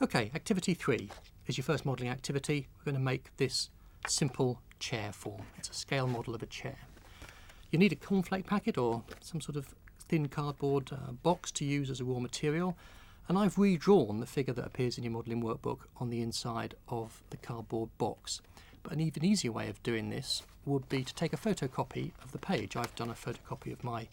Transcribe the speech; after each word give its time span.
Okay, 0.00 0.30
activity 0.32 0.74
three 0.74 1.10
is 1.48 1.58
your 1.58 1.64
first 1.64 1.84
modelling 1.84 2.08
activity. 2.08 2.68
We're 2.78 2.92
going 2.92 2.94
to 2.94 3.04
make 3.04 3.36
this 3.36 3.68
simple 4.06 4.60
chair 4.78 5.10
form. 5.10 5.42
It's 5.56 5.70
a 5.70 5.74
scale 5.74 6.06
model 6.06 6.36
of 6.36 6.42
a 6.44 6.46
chair. 6.46 6.78
You 7.72 7.80
need 7.80 7.90
a 7.90 7.96
cornflake 7.96 8.46
packet 8.46 8.78
or 8.78 9.02
some 9.20 9.40
sort 9.40 9.56
of 9.56 9.74
thin 10.08 10.28
cardboard 10.28 10.92
uh, 10.92 11.10
box 11.24 11.50
to 11.50 11.64
use 11.64 11.90
as 11.90 12.00
a 12.00 12.04
raw 12.04 12.20
material. 12.20 12.76
And 13.28 13.36
I've 13.36 13.58
redrawn 13.58 14.20
the 14.20 14.26
figure 14.26 14.54
that 14.54 14.64
appears 14.64 14.98
in 14.98 15.02
your 15.02 15.14
modelling 15.14 15.42
workbook 15.42 15.80
on 15.96 16.10
the 16.10 16.22
inside 16.22 16.76
of 16.88 17.20
the 17.30 17.36
cardboard 17.36 17.90
box. 17.98 18.40
But 18.84 18.92
an 18.92 19.00
even 19.00 19.24
easier 19.24 19.50
way 19.50 19.68
of 19.68 19.82
doing 19.82 20.10
this 20.10 20.44
would 20.64 20.88
be 20.88 21.02
to 21.02 21.14
take 21.14 21.32
a 21.32 21.36
photocopy 21.36 22.12
of 22.22 22.30
the 22.30 22.38
page. 22.38 22.76
I've 22.76 22.94
done 22.94 23.10
a 23.10 23.14
photocopy 23.14 23.72
of 23.72 23.82
my, 23.82 24.06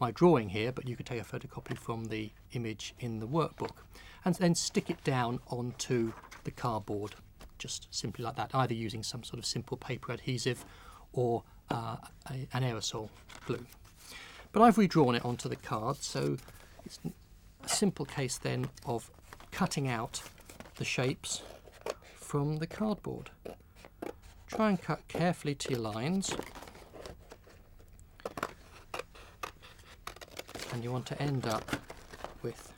my 0.00 0.10
drawing 0.10 0.48
here, 0.50 0.72
but 0.72 0.88
you 0.88 0.96
could 0.96 1.06
take 1.06 1.20
a 1.20 1.24
photocopy 1.24 1.76
from 1.76 2.06
the 2.06 2.30
image 2.52 2.94
in 2.98 3.20
the 3.20 3.26
workbook 3.26 3.76
and 4.24 4.34
then 4.36 4.54
stick 4.54 4.90
it 4.90 5.02
down 5.04 5.40
onto 5.48 6.12
the 6.44 6.50
cardboard, 6.50 7.14
just 7.58 7.88
simply 7.90 8.24
like 8.24 8.36
that, 8.36 8.50
either 8.54 8.74
using 8.74 9.02
some 9.02 9.22
sort 9.22 9.38
of 9.38 9.46
simple 9.46 9.76
paper 9.76 10.12
adhesive 10.12 10.64
or 11.12 11.42
uh, 11.70 11.96
a, 12.30 12.48
an 12.52 12.62
aerosol 12.62 13.08
glue. 13.46 13.64
But 14.52 14.62
I've 14.62 14.78
redrawn 14.78 15.14
it 15.14 15.24
onto 15.24 15.48
the 15.48 15.56
card, 15.56 15.96
so 15.98 16.36
it's 16.84 16.98
a 17.64 17.68
simple 17.68 18.06
case 18.06 18.38
then 18.38 18.68
of 18.84 19.10
cutting 19.50 19.88
out 19.88 20.22
the 20.76 20.84
shapes 20.84 21.42
from 22.14 22.56
the 22.56 22.66
cardboard. 22.66 23.30
Try 24.46 24.70
and 24.70 24.80
cut 24.80 25.06
carefully 25.08 25.54
to 25.56 25.70
your 25.70 25.80
lines. 25.80 26.34
And 30.76 30.84
you 30.84 30.92
want 30.92 31.06
to 31.06 31.22
end 31.22 31.46
up 31.46 31.74
with 32.42 32.70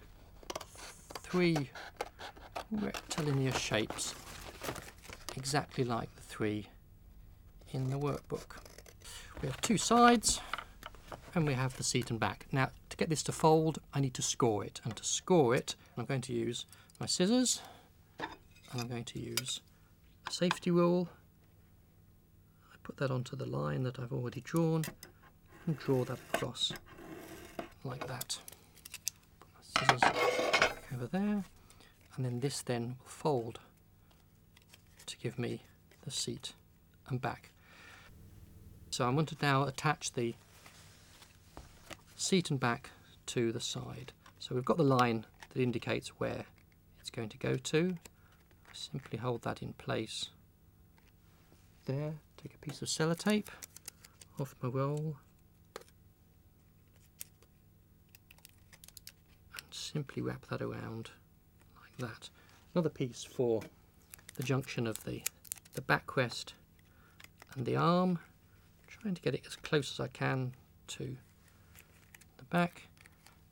three 1.14 1.68
rectilinear 2.70 3.50
shapes 3.50 4.14
exactly 5.36 5.82
like 5.82 6.14
the 6.14 6.22
three 6.22 6.68
in 7.72 7.90
the 7.90 7.96
workbook. 7.96 8.58
We 9.42 9.48
have 9.48 9.60
two 9.62 9.78
sides 9.78 10.40
and 11.34 11.44
we 11.44 11.54
have 11.54 11.76
the 11.76 11.82
seat 11.82 12.08
and 12.12 12.20
back. 12.20 12.46
Now 12.52 12.70
to 12.88 12.96
get 12.96 13.08
this 13.08 13.24
to 13.24 13.32
fold 13.32 13.80
I 13.92 13.98
need 13.98 14.14
to 14.14 14.22
score 14.22 14.64
it 14.64 14.80
and 14.84 14.94
to 14.94 15.02
score 15.02 15.56
it 15.56 15.74
I'm 15.96 16.04
going 16.04 16.20
to 16.20 16.32
use 16.32 16.66
my 17.00 17.06
scissors 17.06 17.62
and 18.20 18.80
I'm 18.80 18.86
going 18.86 19.06
to 19.06 19.18
use 19.18 19.60
a 20.24 20.30
safety 20.30 20.70
rule. 20.70 21.08
I 22.72 22.76
put 22.84 22.98
that 22.98 23.10
onto 23.10 23.34
the 23.34 23.46
line 23.46 23.82
that 23.82 23.98
I've 23.98 24.12
already 24.12 24.40
drawn 24.40 24.84
and 25.66 25.76
draw 25.80 26.04
that 26.04 26.20
across 26.32 26.72
like 27.88 28.06
that. 28.06 28.38
Put 29.74 29.88
my 29.88 29.96
scissors 29.96 30.72
over 30.94 31.06
there 31.06 31.44
and 32.16 32.24
then 32.24 32.40
this 32.40 32.62
then 32.62 32.96
will 33.02 33.08
fold 33.08 33.60
to 35.06 35.16
give 35.18 35.38
me 35.38 35.62
the 36.04 36.10
seat 36.10 36.52
and 37.08 37.20
back. 37.20 37.50
So 38.90 39.06
I 39.06 39.10
want 39.10 39.28
to 39.28 39.36
now 39.40 39.64
attach 39.64 40.12
the 40.12 40.34
seat 42.16 42.50
and 42.50 42.60
back 42.60 42.90
to 43.26 43.52
the 43.52 43.60
side. 43.60 44.12
So 44.38 44.54
we've 44.54 44.64
got 44.64 44.76
the 44.76 44.82
line 44.82 45.24
that 45.52 45.62
indicates 45.62 46.08
where 46.18 46.44
it's 47.00 47.10
going 47.10 47.28
to 47.30 47.38
go 47.38 47.56
to. 47.56 47.96
Simply 48.72 49.18
hold 49.18 49.42
that 49.42 49.62
in 49.62 49.72
place 49.74 50.30
there. 51.86 52.14
Take 52.42 52.54
a 52.54 52.58
piece 52.58 52.82
of 52.82 52.88
sellotape 52.88 53.48
off 54.38 54.54
my 54.62 54.68
roll 54.68 55.16
simply 59.92 60.22
wrap 60.22 60.46
that 60.48 60.62
around 60.62 61.10
like 61.80 61.96
that. 61.98 62.28
Another 62.74 62.90
piece 62.90 63.24
for 63.24 63.62
the 64.36 64.42
junction 64.42 64.86
of 64.86 65.02
the, 65.04 65.22
the 65.74 65.80
backrest 65.80 66.52
and 67.54 67.64
the 67.64 67.76
arm. 67.76 68.18
Trying 68.86 69.14
to 69.14 69.22
get 69.22 69.34
it 69.34 69.44
as 69.46 69.56
close 69.56 69.92
as 69.92 70.00
I 70.00 70.08
can 70.08 70.52
to 70.88 71.16
the 72.36 72.44
back. 72.44 72.88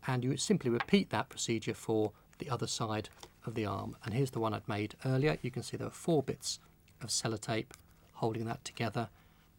And 0.07 0.25
you 0.25 0.37
simply 0.37 0.71
repeat 0.71 1.11
that 1.11 1.29
procedure 1.29 1.75
for 1.75 2.13
the 2.39 2.51
other 2.51 2.67
side 2.67 3.09
of 3.47 3.55
the 3.55 3.65
arm. 3.65 3.97
And 4.05 4.13
here's 4.13 4.33
the 4.33 4.41
one 4.41 4.53
I'd 4.53 4.69
made 4.69 4.95
earlier. 5.05 5.39
You 5.43 5.51
can 5.51 5.63
see 5.63 5.77
there 5.77 5.87
are 5.87 5.91
four 5.91 6.23
bits 6.23 6.59
of 7.01 7.09
sellotape 7.09 7.73
holding 8.15 8.45
that 8.47 8.65
together. 8.65 9.09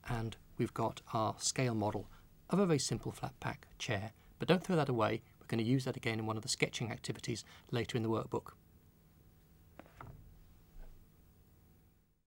And 0.07 0.35
we've 0.57 0.73
got 0.73 1.01
our 1.13 1.35
scale 1.39 1.75
model 1.75 2.07
of 2.49 2.59
a 2.59 2.65
very 2.65 2.79
simple 2.79 3.11
flat 3.11 3.33
pack 3.39 3.67
chair. 3.77 4.11
But 4.39 4.47
don't 4.47 4.63
throw 4.63 4.75
that 4.75 4.89
away. 4.89 5.21
We're 5.47 5.55
going 5.55 5.65
to 5.65 5.71
use 5.71 5.85
that 5.85 5.95
again 5.95 6.19
in 6.19 6.25
one 6.25 6.35
of 6.35 6.43
the 6.43 6.49
sketching 6.49 6.91
activities 6.91 7.45
later 7.71 7.95
in 7.95 8.03
the 8.03 8.09
workbook. 8.09 8.51